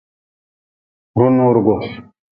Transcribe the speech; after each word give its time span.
Runuurgu. 1.17 1.75